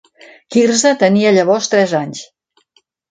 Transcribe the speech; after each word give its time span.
Quirze 0.53 0.93
tenia 1.03 1.33
llavors 1.35 1.69
tres 1.73 1.93
anys. 1.99 2.23